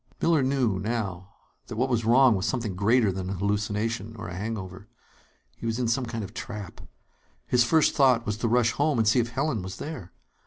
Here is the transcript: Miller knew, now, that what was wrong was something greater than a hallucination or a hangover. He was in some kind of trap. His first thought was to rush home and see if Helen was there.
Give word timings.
Miller 0.19 0.41
knew, 0.41 0.79
now, 0.79 1.29
that 1.67 1.75
what 1.75 1.87
was 1.87 2.03
wrong 2.05 2.33
was 2.33 2.47
something 2.47 2.75
greater 2.75 3.11
than 3.11 3.29
a 3.29 3.33
hallucination 3.33 4.15
or 4.15 4.29
a 4.29 4.35
hangover. 4.35 4.87
He 5.55 5.67
was 5.67 5.77
in 5.77 5.87
some 5.87 6.07
kind 6.07 6.23
of 6.23 6.33
trap. 6.33 6.81
His 7.45 7.63
first 7.63 7.93
thought 7.93 8.25
was 8.25 8.37
to 8.37 8.47
rush 8.47 8.71
home 8.71 8.97
and 8.97 9.07
see 9.07 9.19
if 9.19 9.29
Helen 9.29 9.61
was 9.61 9.77
there. 9.77 10.11